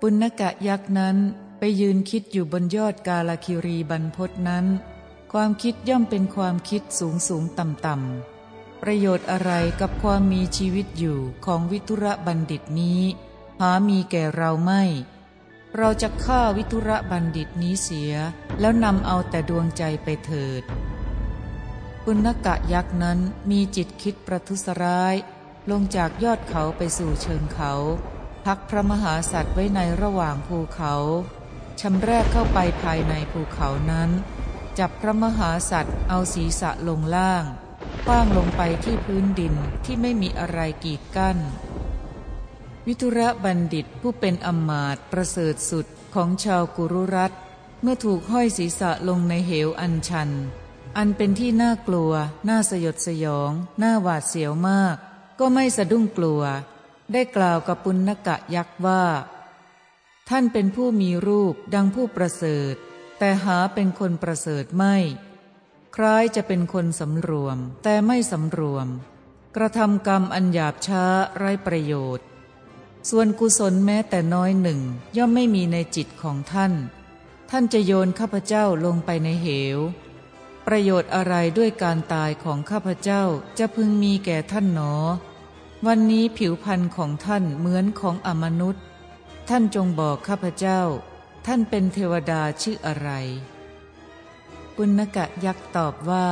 [0.00, 1.16] ปุณกะยักษ์นั้น
[1.58, 4.66] ไปยืนคิดอยู่บนยอดกาลคิรีบรรพศนั้น
[5.32, 13.00] ความคิดย่อมเป็นความคิดสูงสูงต่ำต่ำประโยชน์อะไรกับความมีชีวิตอยู่ของวิทุระบัณฑิตนี้
[13.60, 14.82] หามีแก่เราไม่
[15.76, 18.12] เราจะฆ่าวิทุระบัณฑิตนี้เสีย
[18.60, 20.62] แล้วนำเอาแต่ดวงใจไปเถิด
[22.04, 23.18] ปุณกะยักษ์นั้น
[23.50, 25.14] มีจิตคิดประทุษร้าย
[25.70, 27.72] ลงจากยอดเขาไปสู่เชิงเขา
[28.46, 30.94] พักพระมหาสัตว์ไว้ในระหว่างภูเขา
[31.80, 34.10] ชำแรกเข้าไปภายในภูเขานั้น
[34.78, 37.44] จับพระมหาสัตว์เอาศีรษะลงล่าง
[38.04, 39.54] คว้างลงไปที่พื้นดิน
[39.84, 41.38] ที่ไม่มีอะไรกีดกั้น
[42.86, 47.32] วิทุระบัณฑิตผู้เป็นอมมาตประเสริฐสุดของชาวกุรุรัต
[47.82, 50.30] เมื่อถูกห้อยศีรษะลงในเหวอันชัน
[50.96, 52.12] อันเป็นที่น่ากลัว
[52.48, 53.50] น่าสยดสยอง
[53.82, 54.96] น่าหวาดเสียวมาก
[55.38, 56.42] ก็ไม่สะดุ้งกลัว
[57.12, 59.04] ได้กล่าวกับปุณณกะยักษ์ว่า
[60.28, 62.74] ท่านเป็นผู้มีรูปดังผู้ประเสริฐ
[63.18, 64.96] แต่หาเป็นคนประเสริฐไม่
[65.96, 68.86] คล้ายจะเป็นคนสำรวม แต่ไม่สำรวม
[69.56, 71.04] กระทำกรรมอันหยาบช้า
[71.36, 72.26] ไร้ประโยชน์
[73.10, 74.80] ส่วนกุศลแม้แต่น้อยหนึ่ง
[75.16, 76.72] ย่อมไม่มีในจิตของท่าน
[77.50, 79.78] ท่านจะโยนข้าพเจ้าลงไปในเหว
[80.66, 83.22] ประโยชน์อะไรด้วยการตายของข้าพเจ้า
[83.58, 84.94] จะพึงมีแก่ท่านหนอ
[85.88, 88.84] วันนี้ผิวพรรณของท่านเหมือนของอมนุษย์
[89.48, 90.80] ท่านจงบอกข้าพเจ้า
[91.46, 93.10] ท่านเป็นเทวดาชื่ออะไร
[94.76, 96.28] ปุณกะยักษ์ตอบว่า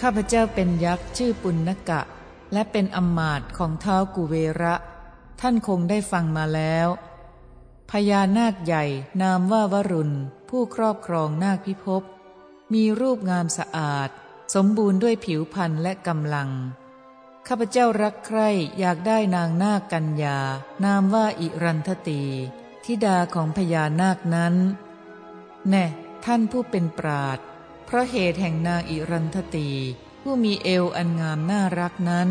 [0.00, 2.00] ข้าพเจ้าเป็นยักษ์ชื่อปุณกะ
[2.52, 4.74] และเป็นอมมาตของเท้ากุเวระ
[5.40, 6.88] ท่านคงได้ฟังมาแล้ว
[7.90, 8.84] พญานาคใหญ่
[9.22, 10.14] นามว่าวรุณ
[10.48, 12.02] ผู้ครอบครองนาคพิภพ
[12.74, 14.08] มีรูปงามสะอาด
[14.54, 16.50] สมบูรณ์ด้วยผิวพรรณและกำลัง
[17.48, 20.38] ข้าพเจ้ารักใคร่อยากได้นางนาคกัญญา
[20.84, 22.22] นามว่าอิรันทตี
[22.84, 24.54] ทิดาของพญานาคนั้น
[25.68, 25.84] แน่
[26.24, 27.38] ท่านผู้เป็นปราด
[27.84, 29.70] เพราะเหตุแห่งนางอิรันทตี
[30.22, 32.28] ผู้มีเอวอันงามน่ารักนั้น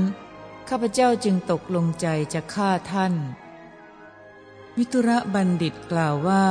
[0.69, 3.13] ข้าพเจ้าจึงตกลงใจจะฆ่าท่าน
[4.78, 6.45] วิทุระบัณฑิตกล่าวว่า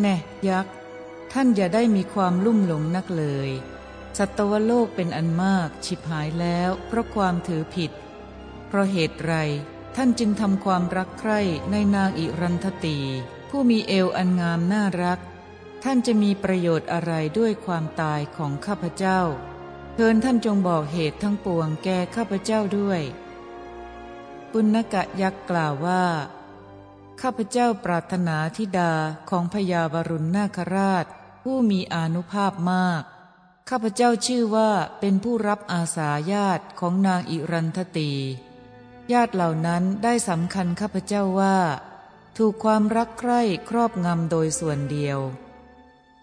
[0.00, 0.16] แน่
[0.48, 0.74] ยักษ์
[1.32, 3.50] ท่านอย่าได้มีความลุ่มหลงนักเลย
[4.18, 7.90] สัตวโลกเป็นอันมากฉิบหายแล้วเพราะความถือผิด
[8.66, 9.34] เพราะเหตุไร
[9.96, 11.40] ท่านจึงทำความรักใคร่
[11.70, 12.98] ในนางอิรันทตี
[13.48, 15.20] ผู้มีเอวอันงามน่ารัก
[15.84, 19.20] ท่านจะมีประโยชน์อะไรด้วยความตายของข้าพเจ้า
[19.94, 23.00] เพินท่านจงบอกเหตุทั้งปวงแก่ข้าพเจ้าด้วย
[24.52, 26.04] ปุณกะยักษ์กล่าวว่า
[27.20, 28.92] ข้าพเจ้าปรารถนาธิดา
[29.30, 31.06] ของพญาวรุณนาคราช
[31.42, 33.02] ผู้มีอานุภาพมาก
[33.68, 38.12] ข้าพเจ้าชื่อว่าเป็นผู้รับอาสาญาติของนางอิรันทตี
[39.12, 41.58] ญาติเหล่านั้นได้สำคัญข้าพเจ้าว่า
[42.38, 45.18] ถูกความรักใคร่ครอบงำโดยส่วนเดียว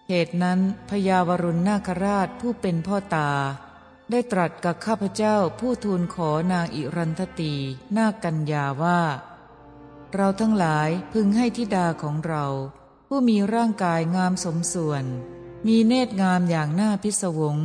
[0.08, 3.30] เหตุนั้นพญาวรุณนาคราชผู้เป็นพ่อตา
[4.10, 7.54] ได้ตรัสกับข้าพเจ้าผู้ทูลขอนางอิรันทตี
[7.96, 9.00] นากัญญาว่า
[10.14, 12.46] เราทั้งหลายพึงให้ทิดาของเรา
[13.08, 15.04] ผู้มีร่างกายงามสมส่วน
[15.66, 17.58] มีเนตรงามอย่างน่าพิศวง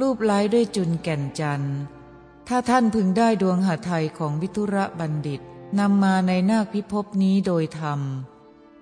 [0.00, 1.76] รูปไล้ด้วยจุนแก่นจันทร์
[2.48, 5.40] ถ้าท่านพึงได้ดวงหาไทยของวิทุระบัณฑิต
[5.78, 8.00] นำมาในนาคพิภพนี้โดยธรรม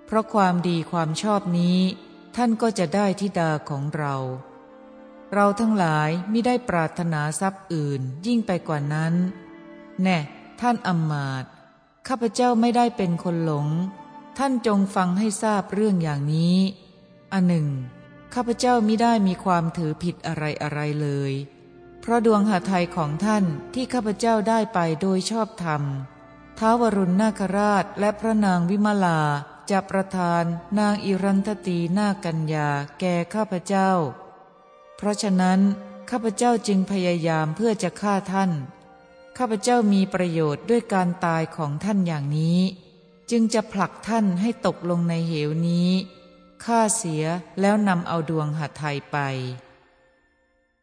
[0.07, 1.79] เพราะความดีความชอบนี้
[2.37, 4.15] ท่านก็จะได้ทิดาของเรา
[5.35, 9.15] เราทั้งหลายไม่ได้ปรารถนาทรัพย์อื่นยิ่งไปกว่านั้น
[10.03, 10.19] แน่
[10.61, 11.45] ท่านอมมาต
[12.09, 13.67] ข้าพเจ้าไม่ได้เป็นคนหลง
[14.39, 16.57] ท่านจงฟังให้ทราบเรื่องอย่างนี้
[17.33, 17.69] อันหนึ่ง
[18.35, 21.33] ข้าพเจ้ามิได้มีความถือผิดอะไรอะไรเลย
[22.01, 25.83] เพราะดวงหาไทยของท่านที่ข้าพเจ้าได้ไปโดยชอบธรรม
[26.59, 29.21] ท้าวรุณนาคราชและพระนางวิมลา
[29.71, 30.45] จะประทาน
[30.79, 32.69] นางอิรันทตีนากัญญา
[33.01, 33.91] แก่ข้าพเจ้า
[34.97, 35.61] เพราะฉะนั้น
[36.11, 38.51] ข้าพเจ้าจึงพยายามเพื่อจะฆ่าท่าน
[39.39, 42.61] ข้าพเจ้ามีประโยชน์ด้วยการตายของท่านอย่างนี้
[43.31, 45.91] จึงจะผลักท่านให้ตกลงในเหวนี้
[46.65, 47.25] ฆ่าเสีย
[47.61, 49.17] แล้วนำเอาดวงหัตไทยไป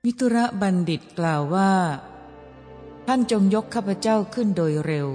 [0.04, 1.74] มิตุระบัณฑิตกล่าวว่า
[3.08, 5.08] ท่านจงยกข้าพเจ้าขึ้นโดยเร็ว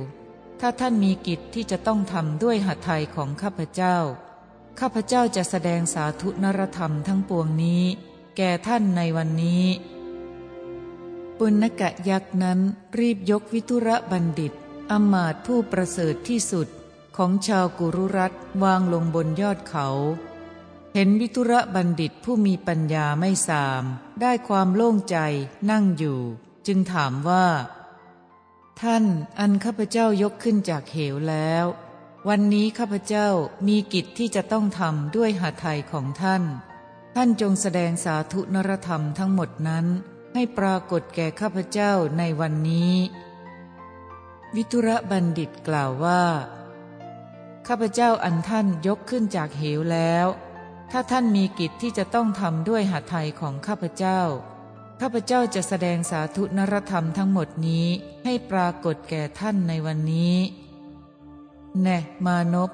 [0.61, 3.97] ถ้าท่านมีกิจที่จะต้องทำด้วยหัตไทยของข้าพเจ้า
[4.81, 7.83] ข้าพเจ้าจะแสดงสาธุนรธรรมทั้งปวงนี้
[8.37, 9.65] แก่ท่านในวันนี้
[11.39, 12.59] ปุณกะยักษ์นั้น
[12.99, 14.53] รีบยกวิทุระบัณฑิต
[14.91, 16.69] อมาตผู้ประเสริฐที่สุด
[17.17, 18.33] ของชาวกุรุรัต
[18.63, 19.89] วางลงบนยอดเขา
[20.95, 23.83] เห็นวิทุระบัณฑิตผู้มีปัญญาไม่สาม
[24.21, 25.17] ได้ความโล่งใจ
[25.71, 26.21] นั่งอยู่
[26.67, 27.47] จึงถามว่า
[28.81, 29.05] ท่าน
[29.39, 31.65] อันข้าพเจ้ายกขึ้นจากเหวแล้ว
[32.29, 33.29] วันนี้ข้าพเจ้า
[33.67, 36.43] มีกิจที่จะต้องทำด้วยหาไทยของท่าน
[37.17, 39.87] ท่านจงแสดงสาธุนรธรรมทั้งหมดนั้น
[40.35, 42.95] ให้ปรากฏแก่ข้าพเจ้าในวันนี้
[44.55, 46.25] วิทุระบัณฑิตกล่าวว่า
[47.67, 50.27] ข้าพเจ้าอันท่านยกขึ้นจากเหวแล้ว
[50.93, 54.21] ถ้าท่านมีกิจที่จะต้องทำด้วยหาไทยของข้าพเจ้า
[55.01, 57.87] ข้าพเจ้าจะแสดงสาธุนรธรรมทั้งหมดนี้
[58.25, 60.37] ให้ปรากฏแก่ท่านในวันนี้
[61.83, 62.71] แน่มานพ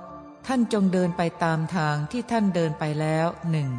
[0.46, 3.70] ท่านจงเดินไปตามทางที่ท่านเดินไปแล้วหนึ่ง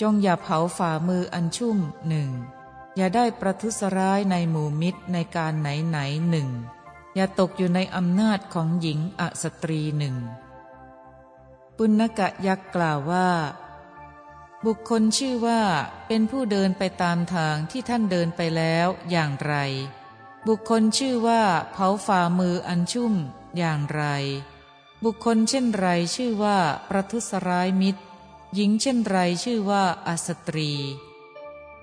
[0.00, 1.78] จงอย่าเผาฝ่ามืออันชุ่ม
[2.08, 2.30] หนึ่ง
[2.96, 5.98] อย่าได้ประทุษร้ายในหมู่มิตรในการไหนไหน
[6.30, 6.48] หนึ่ง
[7.14, 10.16] อย่าตกอยู่ในอำนาจของหญิงอสตรีหนึ่ง
[11.78, 13.30] ปุณกะยักษ์กล่าวว่า
[14.66, 15.60] บุคคลชื่อว่า
[16.06, 19.54] เป็นผู้เดินไปตามทางที่ท่านเดินไปแล้วอย่างไร
[20.46, 21.42] บุคคลชื่อว่า
[21.72, 23.14] เผาฝ่ามืออันชุ่ม
[23.58, 24.04] อย่างไร
[25.04, 25.86] บุคคลเช่นไร
[26.16, 26.58] ชื่อว่า
[26.88, 28.02] ประทุษร้ายมิตร
[28.54, 30.70] หญิงเช่นไรชื่อว่าอสตรี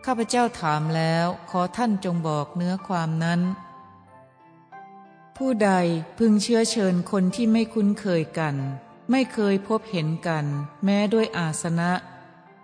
[0.05, 3.41] ข้าพเจ้าถามแล้วขอท่านจงบอกเนื้อความนั้น
[5.37, 5.71] ผู้ใด
[6.17, 8.55] พึงเชื้อเชิญคนที่ไม่คุ้นเคยกัน
[9.15, 10.45] ไม่เคยพบเห็นกัน
[10.85, 11.91] แม้ด้วยอาสนะ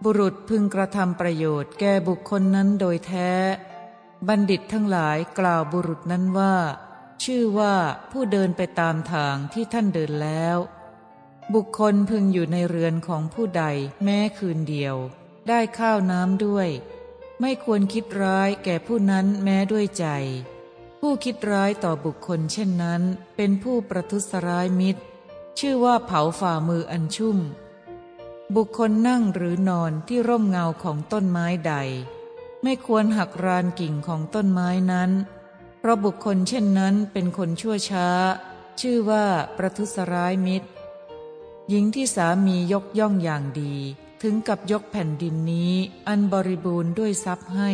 [0.04, 3.32] บุรุษพึงกระทำประโยชน์แก่บุคคลนั้นโดยแท้
[4.28, 6.56] บัณฑิตทั้งหลายกล่าวบุรุษนั้นว่า
[7.24, 7.76] ชื่อว่า
[8.12, 10.58] ผู้เดินไปตามทางที่ท่านเดินแล้ว
[11.54, 13.64] บุคคลพึงอยู่ในเรือนของผู้ใด
[14.04, 14.96] แม้คืนเดียว
[15.48, 16.70] ได้ข้าวน้ำด้วย
[17.42, 20.08] ไม่ควรคิดร้ายแก่ผู้นั้นแม้ด้วยใจ
[21.02, 23.02] ผู้คิดร้ายต่อบุคคลเช่นนั้น
[23.36, 25.02] เป็นผู้ประทุษร้ายมิตร
[25.58, 27.38] ชื่อว่าเผาฝ่ามืออันชุ่ม
[28.56, 31.74] บุคคลนั่งหรือนอนที่ร่มเงาของต้นไม้ใด
[32.64, 35.12] ไม่ควรหักรานกิ่งของต้นไม้นั้น
[35.80, 38.08] เพราะบุคคลเช่นนั้นเป็นคนชั่วช้า
[38.80, 39.26] ชื่อว่า
[39.58, 40.70] ประทุษร้ายมิตร
[41.70, 43.76] หญิงที่สามียกย่องอย่างดี
[44.22, 45.74] ถึงกับยกแผ่นดินนี้
[46.08, 47.72] อันบริบูรณ์ด้วยทรัพย์ให้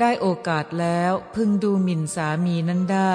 [0.00, 3.14] ได้โอกาสแล้วพึงดูหมิ่นสามีนั้นได้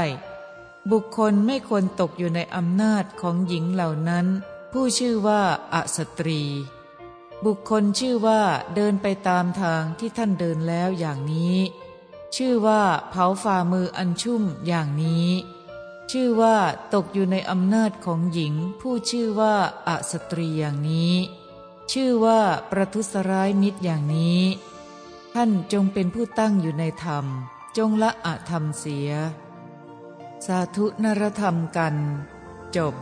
[0.92, 4.26] บุคคลไม่ควรตกอยู่ในอำนาจของหญิงเหล่านั้น
[4.72, 5.42] ผู้ชื่อว่า
[5.74, 6.42] อสตรี
[7.46, 8.42] บุคคลชื่อว่า
[8.76, 11.58] เดินไปตามทางที่ท่านเดินแล้วอย่างนี้
[12.36, 15.30] ชื่อว่าเผาฝ่ามืออันชุ่มอย่างนี้
[16.12, 16.58] ชื่อว่า
[16.94, 19.56] ตกอยู่ในอำนาจของหญิง ผู้ชื่อว่า
[19.88, 21.14] อสตรีอย่างนี้
[21.92, 22.40] ชื่อว่า
[22.72, 24.42] ประทุษร้ายมิตรอย่างนี้
[25.34, 27.26] ท่านจงเป็นผู้ตั้งอยู่ในธรรม
[27.78, 29.12] จงละอธรรมเสีย
[30.48, 31.96] สาธุนรธรรมกัน
[32.78, 32.96] จบ